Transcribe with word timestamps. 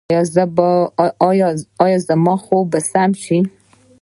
ایا 1.83 1.97
زما 2.07 2.33
خوب 2.45 2.65
به 2.71 2.79
سم 2.91 3.11
شي؟ 3.23 3.39